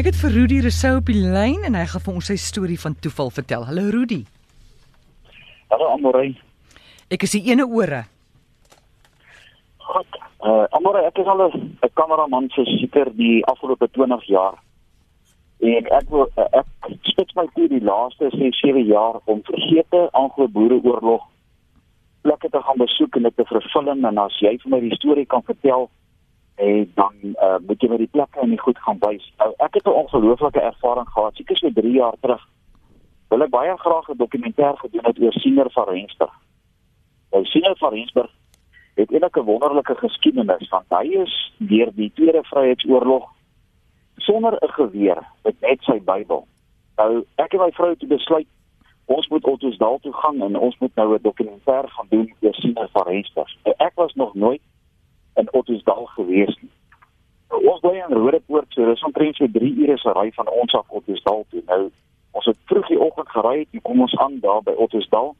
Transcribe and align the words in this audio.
Ek 0.00 0.06
het 0.06 0.16
vir 0.16 0.30
Rudy 0.32 0.58
Rousseau 0.64 0.94
op 0.96 1.10
die 1.10 1.20
lyn 1.20 1.66
en 1.68 1.74
hy 1.76 1.82
gaan 1.90 2.00
vir 2.00 2.14
ons 2.16 2.28
sy 2.30 2.34
storie 2.40 2.78
van 2.80 2.94
toeval 3.04 3.28
vertel. 3.36 3.66
Hallo 3.68 3.90
Rudy. 3.92 4.22
Hallo 5.68 5.90
Amorey. 5.92 6.30
Ek 7.12 7.26
is 7.26 7.34
die 7.36 7.42
ene 7.50 7.66
ore. 7.68 7.98
Goed. 9.90 10.16
Uh 10.40 10.64
Amorey, 10.78 11.04
ek 11.04 11.20
is 11.20 11.28
al 11.28 11.44
'n 11.50 11.92
kameraman 12.00 12.48
vir 12.56 12.70
seker 12.80 13.12
die 13.12 13.44
afgelope 13.44 13.90
20 13.92 14.24
jaar. 14.32 14.56
En 15.60 15.92
ek 16.00 16.08
wil 16.08 16.30
uh, 16.32 16.48
ek 16.48 16.96
spits 17.12 17.36
my 17.36 17.44
toe 17.52 17.68
die 17.68 17.84
laaste 17.84 18.32
6, 18.32 18.56
7 18.64 18.80
jaar 18.88 19.20
om 19.26 19.44
vergete 19.44 20.08
Anglo-Boereoorlog 20.16 21.28
plekke 22.24 22.48
te 22.48 22.62
gaan 22.64 22.80
besoek 22.80 23.16
en 23.16 23.28
dit 23.28 23.36
te 23.36 23.44
vervulling 23.44 24.00
en 24.04 24.24
as 24.24 24.40
jy 24.40 24.56
vir 24.64 24.70
my 24.70 24.80
die 24.80 24.96
storie 24.96 25.28
kan 25.28 25.44
vertel 25.44 25.90
en 26.60 26.90
dan 26.94 27.14
uh, 27.22 27.56
moet 27.66 27.80
jy 27.80 27.88
met 27.88 28.02
die 28.02 28.12
plekke 28.12 28.40
en 28.40 28.52
die 28.52 28.60
goed 28.60 28.78
gaan 28.84 28.98
wys. 29.00 29.24
Nou 29.40 29.52
ek 29.56 29.74
het 29.74 29.86
'n 29.86 30.00
ongelooflike 30.02 30.60
ervaring 30.60 31.08
gehad, 31.08 31.34
seker 31.34 31.56
so 31.56 31.70
3 31.72 31.92
jaar 31.92 32.16
terug. 32.20 32.42
Wil 33.28 33.42
ek 33.42 33.50
baie 33.50 33.76
graag 33.76 34.08
'n 34.08 34.16
dokumentêr 34.16 34.76
gedoen 34.76 35.04
het 35.04 35.20
oor 35.20 35.32
Siener 35.32 35.70
van 35.70 35.88
Rensburg. 35.88 36.34
Nou 37.30 37.44
Siener 37.44 37.76
van 37.76 37.92
Rensburg 37.92 38.30
het 38.94 39.12
eintlik 39.12 39.36
'n 39.36 39.48
wonderlike 39.50 39.94
geskiedenis 39.94 40.68
want 40.68 40.88
hy 40.88 41.06
is 41.24 41.52
deur 41.58 41.90
die 41.94 42.12
Tweede 42.14 42.42
Vryheidsoorlog 42.42 43.28
sonder 44.16 44.52
'n 44.60 44.72
geweer 44.72 45.18
met 45.42 45.60
net 45.60 45.82
sy 45.82 46.00
Bybel. 46.04 46.46
Nou 46.96 47.24
ek 47.36 47.52
en 47.52 47.60
my 47.60 47.70
vrou 47.72 47.90
het 47.90 48.08
besluit 48.08 48.46
ons 49.04 49.28
moet 49.28 49.44
Ottosdal 49.44 49.98
toe 49.98 50.12
gaan 50.12 50.42
en 50.42 50.56
ons 50.56 50.78
moet 50.78 50.94
nou 50.94 51.14
'n 51.14 51.22
dokumentêr 51.22 51.88
gaan 51.88 52.06
doen 52.10 52.34
oor 52.40 52.54
Siener 52.54 52.88
van 52.92 53.06
Rensburg. 53.06 53.56
Nou, 53.64 53.74
ek 53.78 53.92
was 53.94 54.14
nog 54.14 54.34
nooit 54.34 54.60
in 55.34 55.52
Ottosdal 55.52 56.06
gewees 56.16 56.56
nie. 56.60 56.70
Ons 57.50 57.80
bly 57.82 57.98
in 57.98 58.14
Rodepoort, 58.14 58.70
so 58.74 58.86
dis 58.86 59.02
omtrent 59.02 59.36
so 59.36 59.46
3 59.50 59.70
ure 59.82 59.98
se 59.98 60.12
ry 60.14 60.30
van 60.36 60.48
ons 60.62 60.74
af 60.74 60.88
Ottosdal 60.88 61.44
toe. 61.50 61.62
Nou 61.66 61.90
ons 62.30 62.46
het 62.46 62.58
vroeg 62.70 62.86
die 62.86 63.00
oggend 63.00 63.28
gery 63.34 63.66
en 63.66 63.82
kom 63.82 64.00
ons 64.00 64.16
aan 64.22 64.38
daar 64.40 64.62
by 64.62 64.74
Ottosdal. 64.78 65.34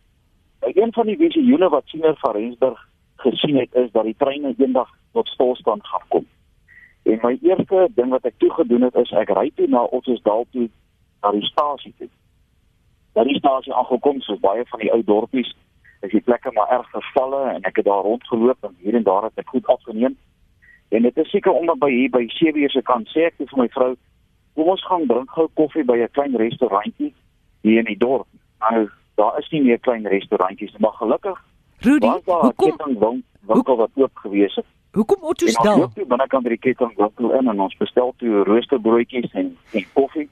Nou 0.61 0.73
een 0.75 0.93
van 0.93 1.07
die 1.07 1.17
visioene 1.17 1.69
wat 1.69 1.87
Siener 1.87 2.17
van 2.19 2.35
Rensburg 2.35 2.89
gesien 3.23 3.57
het 3.57 3.75
is 3.75 3.91
dat 3.93 4.05
die 4.05 4.17
treine 4.19 4.55
eendag 4.59 4.91
tot 5.13 5.29
stilstand 5.29 5.87
gaan 5.87 6.07
kom. 6.09 6.27
En 7.03 7.19
my 7.23 7.39
eerste 7.43 7.89
ding 7.95 8.11
wat 8.11 8.27
ek 8.29 8.39
toe 8.39 8.51
gedoen 8.53 8.83
het 8.89 8.95
is 8.95 9.13
ek 9.17 9.31
ry 9.37 9.51
toe 9.55 9.69
na 9.69 9.85
Ottosdal 9.85 10.47
toe 10.51 10.69
na 11.23 11.33
die 11.37 11.47
stasie 11.47 11.95
toe. 11.99 12.09
Daar 13.13 13.27
is 13.27 13.39
stasie 13.39 13.75
aangekom 13.75 14.21
so 14.21 14.39
baie 14.39 14.65
van 14.67 14.81
die 14.81 14.93
ou 14.93 15.03
dorpies 15.05 15.55
is 16.01 16.11
die 16.11 16.21
plekke 16.21 16.53
maar 16.53 16.71
erg 16.73 16.91
vervalle 16.91 17.41
en 17.55 17.63
ek 17.69 17.77
het 17.77 17.89
daar 17.89 18.03
rondgeloop 18.03 18.69
en 18.69 18.77
hier 18.79 18.95
en 18.95 19.03
daar 19.03 19.23
het 19.29 19.39
ek 19.43 19.49
goed 19.49 19.67
afgeneem. 19.67 20.17
En 20.89 21.03
dit 21.03 21.17
is 21.17 21.31
seker 21.31 21.53
omdat 21.53 21.79
by 21.79 21.91
hier 21.91 22.11
by 22.11 22.25
CW 22.27 22.71
se 22.73 22.83
kant 22.83 23.09
sê 23.13 23.29
ek 23.29 23.37
vir 23.39 23.59
my 23.59 23.69
vrou, 23.75 23.93
kom 24.55 24.73
ons 24.75 24.87
gaan 24.87 25.07
drink 25.07 25.31
gou 25.37 25.47
koffie 25.61 25.85
by 25.85 25.99
'n 26.01 26.13
klein 26.17 26.37
restaurantjie 26.37 27.15
hier 27.63 27.79
in 27.79 27.85
die 27.85 27.99
dorp. 27.99 28.27
Nou 28.61 28.89
daar 29.21 29.39
is 29.39 29.51
nie 29.51 29.63
meer 29.63 29.79
klein 29.79 30.07
restaurantjies 30.07 30.73
nie, 30.73 30.81
maar 30.81 30.97
gelukkig 30.99 31.39
Rudy, 31.81 32.07
was 32.07 32.25
daar 32.25 32.41
'n 32.41 32.45
hoekom 32.45 32.71
kettingwinkel 32.71 33.77
wat 33.77 33.91
oop 33.95 34.17
gewees 34.17 34.55
het. 34.55 34.67
hoekom 34.93 35.17
En 35.17 35.23
ons 35.23 35.31
Ottosdal? 35.31 35.79
loop 35.79 35.95
toe 35.95 36.07
binnekant 36.07 36.43
by 36.43 36.49
die 36.49 36.59
kettingwinkel 36.59 37.33
in 37.39 37.49
en 37.49 37.61
ons 37.61 37.77
bestel 37.77 38.15
toe 38.17 38.45
roosterbroodjies 38.45 39.33
en 39.33 39.57
en 39.73 39.85
koffie. 39.93 40.29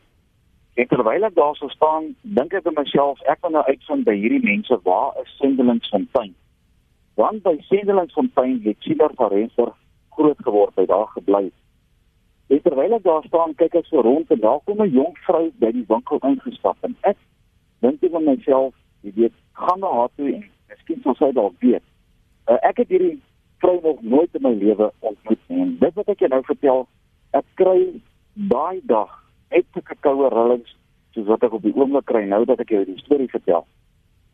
En 0.79 0.87
terwyl 0.87 1.25
ek 1.27 1.34
daar 1.34 1.57
so 1.59 1.69
staan, 1.75 2.12
dink 2.23 2.53
ek 2.55 2.62
by 2.62 2.71
myself, 2.77 3.19
ek 3.27 3.41
wil 3.43 3.57
nou 3.57 3.65
uitvind 3.67 4.05
by 4.07 4.15
hierdie 4.15 4.45
mense 4.45 4.77
waar 4.85 5.17
is 5.19 5.33
Sendelingsfontein? 5.41 6.37
Want 7.19 7.43
by 7.43 7.57
Sendelingsfontein 7.67 8.61
het 8.62 8.87
Siener 8.87 9.11
van 9.19 9.33
Rensburg 9.33 9.75
groot 10.15 10.45
geword, 10.47 10.79
hy 10.79 10.87
daar 10.87 11.11
gebly. 11.17 11.48
En 12.55 12.62
terwyl 12.62 12.95
ek 12.95 13.05
daar 13.09 13.27
staan, 13.27 13.57
kyk 13.59 13.75
ek 13.83 13.91
so 13.91 14.07
rond 14.07 14.31
en 14.31 14.45
daar 14.47 14.62
kom 14.70 14.79
'n 14.87 14.95
jong 14.95 15.19
vrou 15.27 15.51
by 15.59 15.75
die 15.75 15.85
winkel 15.91 16.23
ingestap 16.31 16.79
en 16.87 16.95
ek 17.03 17.19
dink 17.83 18.03
ek 18.03 18.15
by 18.15 18.23
myself, 18.31 18.75
jy 19.03 19.13
weet, 19.19 19.35
gaan 19.58 19.81
na 19.83 19.91
haar 19.98 20.14
toe 20.14 20.31
en 20.31 20.45
miskien 20.70 21.02
sal 21.02 21.19
sy 21.19 21.35
dalk 21.35 21.58
weet. 21.58 21.83
Uh, 22.47 22.58
ek 22.63 22.86
het 22.86 22.89
hierdie 22.89 23.19
vrou 23.58 23.81
nog 23.83 24.02
nooit 24.02 24.31
in 24.35 24.42
my 24.42 24.55
lewe 24.55 24.92
ontmoet 25.01 25.42
nie. 25.48 25.61
En 25.61 25.79
dit 25.79 25.95
wat 25.95 26.08
ek 26.08 26.23
jou 26.23 26.31
nou 26.31 26.42
vertel, 26.47 26.86
ek 27.35 27.45
kry 27.58 27.98
daai 28.35 28.79
dag 28.86 29.27
net 29.51 29.67
sulke 29.73 29.97
koue 30.01 30.29
rillings 30.29 30.75
soos 31.14 31.27
wat 31.27 31.42
ek 31.42 31.53
op 31.53 31.63
die 31.63 31.75
oomblik 31.75 32.07
kry 32.11 32.25
nou 32.29 32.45
dat 32.45 32.61
ek 32.61 32.70
jou 32.70 32.85
die 32.85 32.98
storie 32.98 33.31
vertel. 33.33 33.67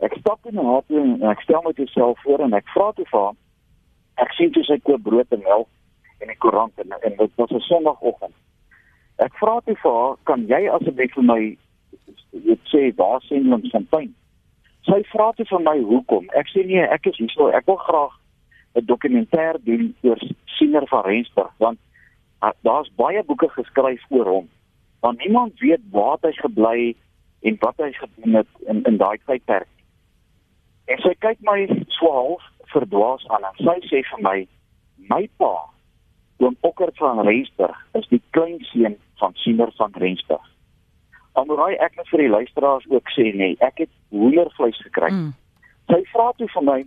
Ek 0.02 0.16
stap 0.18 0.46
in 0.50 0.58
haar 0.58 0.82
toe 0.88 1.00
en 1.00 1.22
ek 1.30 1.42
stel 1.46 1.62
my 1.64 1.72
toe 1.72 1.86
self 1.92 2.20
voor 2.22 2.44
en 2.46 2.56
ek 2.58 2.66
vra 2.74 2.90
toe 2.92 3.06
vir 3.10 3.20
haar. 3.20 3.36
Ek 4.24 4.34
sien 4.38 4.52
toe 4.54 4.64
sy 4.66 4.78
koop 4.82 5.02
brood 5.06 5.30
en 5.32 5.44
melk 5.46 5.68
en 6.20 6.30
'n 6.30 6.38
koerant 6.38 6.82
en, 6.82 6.92
en 6.92 7.16
dit 7.16 7.32
was 7.36 7.50
'n 7.50 7.60
sonoggend. 7.60 8.34
Ek 9.18 9.34
vra 9.38 9.60
toe 9.60 9.76
vir 9.76 9.92
haar, 9.92 10.16
"Kan 10.24 10.46
jy 10.46 10.68
asseblief 10.68 11.14
vir 11.14 11.24
my 11.24 11.56
jy 12.32 12.58
sê 12.72 12.94
waar 12.96 13.20
sendings 13.20 13.70
van 13.70 13.86
pyn?" 13.90 14.14
Sy 14.84 15.02
vra 15.12 15.32
toe 15.32 15.46
vir 15.46 15.60
my 15.60 15.78
hoekom. 15.80 16.28
Ek 16.34 16.48
sê 16.48 16.66
nee, 16.66 16.82
ek 16.82 17.06
is 17.06 17.16
hierso. 17.16 17.48
Ek 17.48 17.66
wil 17.66 17.76
graag 17.76 18.12
'n 18.74 18.86
dokumentêr 18.86 19.56
doen 19.64 19.94
oor 20.02 20.18
Siener 20.44 20.86
van 20.88 21.04
Rensburg 21.04 21.52
want 21.58 21.78
uh, 22.42 22.50
daar's 22.62 22.90
baie 22.96 23.22
boeke 23.24 23.48
geskryf 23.48 24.02
oor 24.08 24.26
hom. 24.26 24.48
Maar 25.04 25.14
niemand 25.16 25.58
weet 25.58 25.80
waar 25.90 26.16
hy 26.20 26.32
gebly 26.32 26.96
en 27.40 27.56
wat 27.60 27.76
hy 27.76 27.90
gedoen 27.92 28.34
het 28.34 28.46
in 28.72 28.82
in 28.88 28.96
daai 28.96 29.18
tydperk. 29.26 29.68
En 30.88 31.02
sy 31.04 31.12
kyk 31.20 31.42
my 31.44 31.66
so 31.92 32.08
half 32.12 32.46
verdwaas 32.72 33.26
aan 33.28 33.44
en 33.44 33.58
sy 33.58 33.74
sê 33.90 34.00
vir 34.08 34.22
my: 34.24 34.46
"My 35.12 35.28
pa, 35.36 35.52
oom 36.40 36.56
Okkert 36.60 36.96
van 36.96 37.20
Rensburg, 37.20 37.76
is 38.00 38.08
die 38.08 38.22
kleinseun 38.30 38.96
van 39.20 39.36
Siener 39.44 39.72
van 39.76 39.92
Rensburg." 39.92 40.48
Amorai 41.32 41.74
ek 41.74 42.00
moet 42.00 42.08
vir 42.08 42.24
die 42.24 42.32
luisteraars 42.38 42.88
ook 42.88 43.12
sê 43.12 43.28
nee, 43.36 43.56
ek 43.60 43.84
het 43.84 43.92
hoendervleis 44.08 44.80
gekry. 44.88 45.12
Mm. 45.12 45.32
Sy 45.92 46.00
vra 46.14 46.32
toe 46.32 46.48
vir 46.56 46.68
my, 46.72 46.80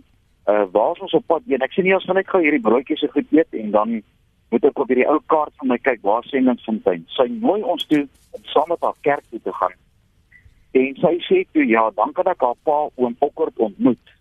uh 0.50 0.66
waar 0.74 0.96
is 0.96 1.06
ons 1.06 1.14
op 1.14 1.26
pad 1.30 1.46
heen? 1.46 1.62
Ek 1.62 1.70
sê 1.70 1.86
nee, 1.86 1.94
ons 1.94 2.10
gaan 2.10 2.18
net 2.18 2.34
gou 2.34 2.42
hierdie 2.42 2.66
broodjies 2.66 2.98
se 2.98 3.14
goed 3.14 3.30
eet 3.30 3.62
en 3.62 3.70
dan 3.70 4.00
moet 4.48 4.64
ek 4.64 4.80
op 4.80 4.88
hierdie 4.88 5.08
ou 5.08 5.18
kaart 5.32 5.52
van 5.60 5.72
my 5.72 5.78
kyk 5.82 6.00
waar 6.06 6.24
Sendingsfontein. 6.28 7.04
Sy 7.16 7.28
nooi 7.32 7.60
ons 7.62 7.84
toe 7.90 8.06
om 8.36 8.44
saam 8.52 8.70
met 8.72 8.84
haar 8.84 8.96
kerk 9.06 9.24
toe 9.30 9.40
te 9.44 9.52
gaan. 9.60 9.76
En 10.78 10.94
sy 11.02 11.14
sê 11.26 11.42
toe 11.52 11.66
ja, 11.68 11.88
dan 11.96 12.12
kan 12.16 12.30
ek 12.32 12.44
haar 12.44 12.56
pa 12.64 12.78
oom 12.96 13.16
Okkert 13.24 13.60
ontmoet. 13.68 14.14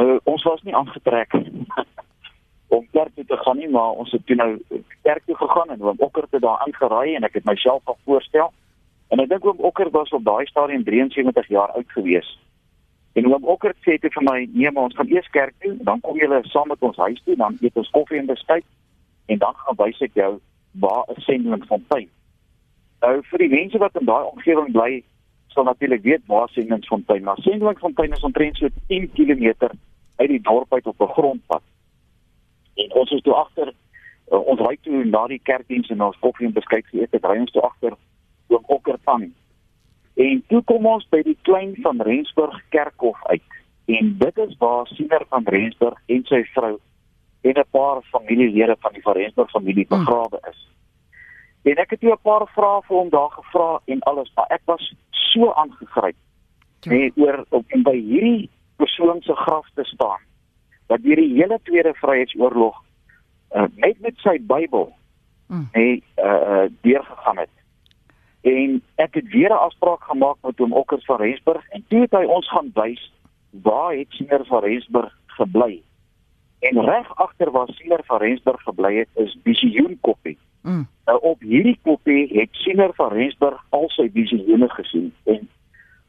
Uh 0.00 0.18
ons 0.28 0.42
was 0.46 0.62
nie 0.66 0.74
aangetrek 0.76 1.34
om 2.76 2.86
kerk 2.92 3.14
toe 3.14 3.24
te 3.24 3.38
gaan 3.44 3.58
nie, 3.62 3.70
maar 3.70 3.98
ons 4.02 4.12
het 4.12 4.26
toe 4.26 4.36
nou 4.36 4.50
kerk 5.06 5.22
toe 5.26 5.38
gegaan 5.38 5.74
en 5.74 5.82
oom 5.82 6.02
Okkert 6.08 6.34
het 6.34 6.42
daar 6.42 6.64
aangeraai 6.66 7.14
en 7.16 7.28
ek 7.28 7.38
het 7.40 7.46
myself 7.46 7.82
al 7.84 7.98
voorstel. 8.04 8.52
En 9.14 9.22
ek 9.22 9.30
dink 9.30 9.46
oom 9.46 9.62
Okkert 9.70 9.94
was 9.94 10.10
op 10.10 10.26
daai 10.26 10.46
stadium 10.50 10.84
73 10.84 11.48
jaar 11.54 11.74
oud 11.78 11.90
gewees. 11.94 12.32
En 13.16 13.30
oom 13.30 13.46
Okkert 13.46 13.78
sê 13.86 13.94
toe 13.98 14.10
vir 14.12 14.26
my, 14.26 14.48
"Nee, 14.52 14.70
maar 14.70 14.90
ons 14.90 14.96
gaan 14.96 15.08
eers 15.08 15.30
kerk 15.30 15.54
toe, 15.60 15.76
dan 15.80 16.00
kom 16.00 16.18
julle 16.18 16.42
saam 16.50 16.68
met 16.68 16.82
ons 16.82 16.96
huis 16.96 17.22
toe, 17.24 17.36
dan 17.36 17.56
eet 17.60 17.76
ons 17.76 17.90
koffie 17.90 18.18
en 18.18 18.26
beskuit 18.26 18.64
en 19.26 19.38
dan 19.38 19.54
gaan 19.54 19.76
wys 19.76 20.00
ek 20.00 20.14
jou 20.14 20.38
waar 20.72 21.04
'n 21.08 21.20
Sendelingsfontein." 21.20 22.08
Nou 23.00 23.22
vir 23.22 23.38
die 23.38 23.48
mense 23.48 23.78
wat 23.78 23.96
in 24.00 24.06
daai 24.06 24.24
omgewing 24.24 24.72
bly, 24.72 25.02
sal 25.46 25.64
natuurlik 25.64 26.02
weet 26.02 26.26
waar 26.26 26.48
Sendelingsfontein, 26.48 27.22
maar 27.22 27.38
Sendelingsfontein 27.40 28.12
is 28.12 28.24
omtrent 28.24 28.56
so 28.56 28.68
10 28.88 29.10
km 29.12 29.70
uit 30.16 30.28
die 30.28 30.40
dorp 30.40 30.72
uit 30.72 30.86
op 30.86 31.00
'n 31.00 31.12
grondpad. 31.16 31.62
En 32.74 32.94
ons 32.94 33.10
is 33.10 33.22
toe 33.22 33.34
agter 33.34 33.72
uh, 34.32 34.46
ons 34.46 34.60
ry 34.60 34.76
toe 34.80 35.04
na 35.04 35.26
die 35.26 35.40
kerkdiens 35.42 35.88
en 35.88 36.02
ons 36.02 36.18
koffie 36.18 36.46
en 36.46 36.52
beskuit 36.52 36.86
geëet 36.86 37.12
het, 37.12 37.24
ry 37.24 37.38
ons 37.38 37.52
toe 37.52 37.62
agter 37.62 37.96
oom 38.48 38.64
Okkert 38.66 39.00
aan. 39.04 39.34
En 40.16 40.42
toe 40.48 40.62
kom 40.64 40.86
ons 40.86 41.08
by 41.12 41.22
die 41.22 41.38
klein 41.42 41.74
van 41.84 42.00
Rensburg 42.00 42.60
kerkhof 42.68 43.18
uit. 43.26 43.56
En 43.86 44.14
dit 44.18 44.38
is 44.38 44.56
waar 44.58 44.86
Siener 44.86 45.24
van 45.28 45.44
Rensburg 45.44 45.98
en 46.06 46.24
sy 46.24 46.42
vrou 46.54 46.76
en 47.46 47.60
'n 47.60 47.70
paar 47.70 48.02
familielede 48.02 48.76
van 48.80 48.92
die 48.92 49.02
van 49.02 49.12
Rensburg 49.12 49.50
familie 49.50 49.86
begrawe 49.86 50.38
is. 50.50 50.60
En 51.62 51.76
ek 51.76 51.90
het 51.90 52.00
toe 52.00 52.12
'n 52.12 52.22
paar 52.22 52.46
vrae 52.56 52.80
vir 52.86 52.96
hom 52.96 53.08
daar 53.08 53.30
gevra 53.30 53.80
en 53.84 54.00
alles, 54.00 54.32
maar 54.34 54.46
ek 54.48 54.62
was 54.64 54.94
so 55.10 55.52
aangegryp 55.52 56.16
nee 56.86 57.12
oor 57.16 57.44
om 57.50 57.82
by 57.82 57.96
hierdie 57.96 58.50
persoon 58.76 59.22
se 59.22 59.34
graf 59.34 59.66
te 59.74 59.84
staan 59.84 60.22
wat 60.86 61.02
deur 61.02 61.16
die 61.16 61.34
hele 61.34 61.58
Tweede 61.62 61.94
Vryheidsoorlog 61.94 62.82
uh, 63.54 63.64
net 63.74 64.00
met 64.00 64.14
sy 64.16 64.38
Bybel 64.40 64.92
Mm. 65.46 65.68
nee 65.72 66.02
uh, 66.16 66.24
uh, 66.24 66.70
deurgegaan 66.80 67.38
het. 67.38 67.48
En 68.40 68.82
ek 68.94 69.14
het 69.14 69.28
weer 69.28 69.50
'n 69.50 69.58
afspraak 69.66 70.02
gemaak 70.02 70.36
met 70.42 70.58
hom 70.58 70.72
Okkers 70.72 71.04
van 71.04 71.16
Rensburg 71.16 71.68
en 71.68 71.84
toe 71.88 72.00
het 72.00 72.10
hy 72.10 72.24
ons 72.24 72.48
gaan 72.48 72.70
wys 72.74 73.12
waar 73.50 73.94
het 73.94 74.06
Siener 74.08 74.44
van 74.44 74.62
Rensburg 74.62 75.18
gebly. 75.26 75.82
En 76.58 76.80
reg 76.80 77.16
agter 77.16 77.50
waar 77.50 77.68
Siener 77.68 78.00
van 78.04 78.18
Rensburg 78.18 78.62
gebly 78.62 78.96
het 78.96 79.08
is 79.14 79.38
Visioen 79.42 79.98
Koppie. 80.00 80.38
Mm. 80.62 80.88
Nou 81.04 81.18
op 81.22 81.40
hierdie 81.40 81.78
koppie 81.82 82.38
het 82.38 82.48
Siener 82.50 82.94
van 82.94 83.12
Rensburg 83.12 83.64
al 83.68 83.88
sy 83.88 84.08
visioene 84.12 84.68
gesien 84.68 85.12
en 85.24 85.48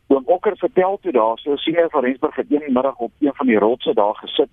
oom 0.07 0.23
Okker 0.25 0.57
vertel 0.57 0.97
toe 1.01 1.11
daar 1.11 1.37
so 1.37 1.55
Siener 1.55 1.89
van 1.89 2.03
Rensburg 2.03 2.35
het 2.35 2.51
een 2.51 2.73
middag 2.73 2.95
op 2.95 3.11
een 3.19 3.35
van 3.35 3.47
die 3.47 3.59
rotse 3.59 3.93
daar 3.93 4.15
gesit 4.15 4.49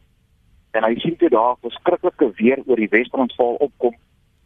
en 0.71 0.85
hy 0.85 0.99
sien 0.99 1.17
toe 1.17 1.29
daar 1.29 1.55
'n 1.55 1.67
verskriklike 1.69 2.31
weer 2.37 2.63
oor 2.67 2.77
die 2.77 2.89
Wes-Transvaal 2.91 3.55
opkom 3.55 3.95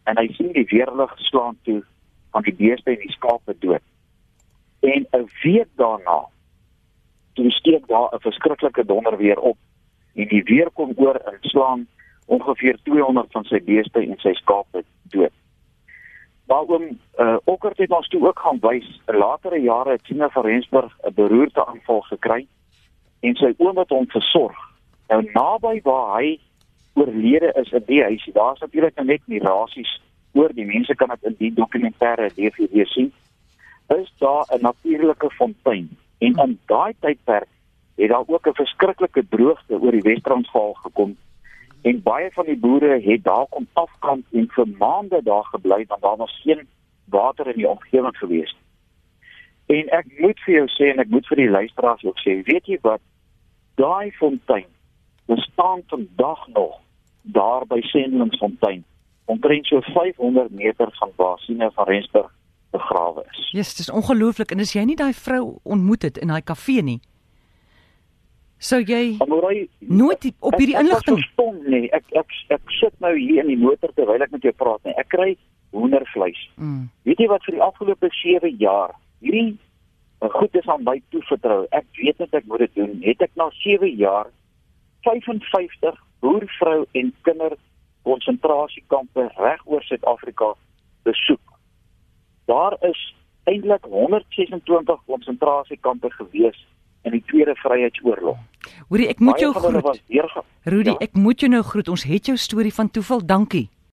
en 0.04 0.18
hy 0.18 0.26
sien 0.32 0.52
die 0.52 0.66
weerlig 0.70 1.12
slaan 1.16 1.58
toe 1.62 1.82
van 2.30 2.42
die 2.42 2.54
beeste 2.54 2.90
en 2.90 3.00
die 3.00 3.12
skape 3.12 3.54
dood. 3.58 3.84
En 4.80 5.06
'n 5.10 5.28
week 5.42 5.68
daarna 5.76 6.20
toe 7.32 7.50
steek 7.50 7.86
daar 7.86 8.14
'n 8.14 8.20
verskriklike 8.20 8.84
donder 8.84 9.16
weer 9.16 9.38
op 9.38 9.56
en 10.18 10.28
die 10.28 10.42
weer 10.42 10.70
kom 10.74 10.92
oor 10.96 11.16
en 11.30 11.38
slaan 11.40 11.86
ongeveer 12.26 12.78
200 12.82 13.30
van 13.32 13.44
sy 13.48 13.60
beeste 13.64 14.02
en 14.02 14.18
sy 14.22 14.34
skape 14.40 14.82
dood. 15.14 15.34
Maar 16.48 16.64
oom 16.72 16.86
uh, 17.20 17.36
Okkert 17.44 17.78
het 17.78 17.92
ons 17.92 18.08
toe 18.08 18.20
ook 18.26 18.40
gaan 18.40 18.58
wys, 18.64 18.88
latere 19.06 19.60
jare 19.60 19.96
het 19.96 20.04
Tina 20.04 20.28
van 20.32 20.44
Rensburg 20.44 20.92
'n 21.06 21.14
beroerte 21.14 21.66
aanval 21.66 22.00
gekry 22.00 22.46
en 23.20 23.34
sy 23.34 23.52
oom 23.58 23.78
het 23.78 23.90
hom 23.90 24.06
versorg. 24.08 24.58
Nou 25.08 25.22
naby 25.32 25.80
waar 25.82 26.18
hy 26.18 26.38
oorlede 26.94 27.52
is 27.62 27.72
in 27.72 27.84
die 27.86 28.02
huisie, 28.02 28.32
daar's 28.32 28.60
natuurlik 28.60 28.96
nou 28.96 29.06
net 29.06 29.22
mirasies 29.26 30.00
oor 30.32 30.52
die 30.54 30.66
mense 30.66 30.94
kan 30.94 31.08
dit 31.08 31.24
in 31.30 31.36
die 31.38 31.52
dokumentêre 31.52 32.30
DVD 32.34 32.86
sien. 32.86 33.12
Is 33.88 34.12
daar 34.18 34.44
'n 34.52 34.60
natuurlike 34.60 35.30
fontein 35.30 35.88
en 36.18 36.34
in 36.34 36.58
daai 36.66 36.92
tydperk 37.00 37.48
het 37.98 38.10
daar 38.14 38.26
ook 38.26 38.46
'n 38.46 38.60
verskriklike 38.62 39.22
droogte 39.28 39.80
oor 39.80 39.92
die 39.92 40.06
Wes-Transvaal 40.08 40.74
gekom 40.74 41.16
en 41.82 42.02
baie 42.02 42.30
van 42.32 42.44
die 42.44 42.58
boere 42.58 43.00
het 43.00 43.24
daar 43.24 43.46
kom 43.50 43.66
afkamp 43.72 44.24
en 44.32 44.48
vir 44.50 44.66
maande 44.78 45.20
daar 45.22 45.44
gebly 45.44 45.84
want 45.86 46.02
daar 46.02 46.16
was 46.16 46.40
geen 46.42 46.66
water 47.04 47.46
in 47.46 47.56
die 47.56 47.68
omgewing 47.68 48.16
gewees. 48.16 48.56
En 49.66 49.88
ek 49.88 50.06
moet 50.18 50.40
vir 50.44 50.54
jou 50.54 50.66
sê 50.68 50.90
en 50.92 50.98
ek 50.98 51.08
moet 51.12 51.26
vir 51.26 51.36
die 51.36 51.50
luisteraars 51.50 52.04
ook 52.04 52.18
sê, 52.18 52.42
weet 52.44 52.66
jy 52.66 52.78
wat? 52.82 53.00
Daai 53.74 54.10
fontein 54.16 54.66
bestaan 55.26 55.82
vandag 55.86 56.46
nog 56.48 56.80
daar 57.22 57.66
by 57.66 57.80
Sendlingsfontein 57.80 58.84
omtrent 59.24 59.66
so 59.66 59.80
500 59.80 60.50
meter 60.50 60.88
van 61.00 61.10
waar 61.16 61.38
Sine 61.38 61.70
van 61.74 61.84
Rensburg 61.84 62.32
begrawe 62.70 63.24
is. 63.30 63.50
Ja, 63.50 63.58
yes, 63.58 63.74
dit 63.76 63.86
is 63.86 63.92
ongelooflik 63.92 64.50
en 64.50 64.64
as 64.64 64.72
jy 64.72 64.84
nie 64.88 64.96
daai 64.96 65.12
vrou 65.12 65.58
ontmoet 65.62 66.08
het 66.08 66.18
in 66.18 66.32
daai 66.32 66.42
kafee 66.42 66.82
nie, 66.82 67.00
sou 68.58 68.80
jy 68.82 69.16
Amorai, 69.22 69.68
nooit 69.80 70.20
die, 70.22 70.32
op 70.40 70.54
hierdie 70.58 70.76
inligting 70.78 71.20
stom 71.32 71.58
nie. 71.70 71.88
Ek 71.94 72.04
ek 72.16 72.32
ek 72.50 72.72
sit 72.80 72.94
nou 73.00 73.14
hier 73.16 73.42
in 73.44 73.52
die 73.52 73.56
motor 73.60 73.92
terwyl 73.94 74.22
ek 74.22 74.32
met 74.34 74.42
jou 74.42 74.52
praat 74.52 74.84
nie. 74.84 74.94
Ek 74.98 75.08
kry 75.08 75.36
hoendervleis. 75.72 76.38
mm, 76.56 76.88
Weet 77.04 77.18
jy 77.20 77.28
wat 77.28 77.44
vir 77.44 77.54
die 77.58 77.62
afgelope 77.62 78.08
7 78.22 78.50
jaar 78.58 78.94
hierdie 79.20 79.56
uh, 80.22 80.28
goed 80.34 80.54
is 80.56 80.66
aan 80.68 80.84
my 80.84 80.96
toevertrou. 81.10 81.66
Ek 81.70 81.86
weet 82.00 82.18
net 82.18 82.34
ek 82.34 82.46
moet 82.46 82.58
dit 82.66 82.74
doen. 82.74 82.98
Het 83.04 83.22
ek 83.22 83.30
na 83.36 83.50
7 83.62 83.88
jaar 83.96 84.30
55 85.06 85.98
boervrou 86.20 86.84
en 86.98 87.12
kinder 87.22 87.54
konsentrasiekampe 88.08 89.28
reg 89.38 89.60
oor 89.66 89.82
Suid-Afrika 89.86 90.52
besoek. 91.06 91.40
Daar 92.50 92.76
is 92.88 92.98
eintlik 93.48 93.84
126 93.84 95.04
konsentrasiekampe 95.06 96.10
gewees 96.16 96.58
in 97.04 97.12
die 97.12 97.22
Tweede 97.26 97.54
Vryheidsoorlog. 97.54 98.36
hoorie 98.88 99.08
ek 99.08 99.20
moet 99.20 99.38
jou 99.40 99.52
Baie 99.54 99.66
hulle 99.66 99.80
groet. 99.82 100.02
deurge 100.08 100.42
Rudy, 100.64 100.90
Ja. 100.90 100.96
ek 101.00 101.14
moet 101.14 101.40
jou 101.40 101.50
nou 101.50 101.62
groet. 101.62 101.88
Ons 101.88 102.02
het 102.04 102.26
jou 102.26 102.36
storie 102.36 102.74
van 102.74 102.90
toeval. 102.90 103.26
Dankie. 103.26 103.68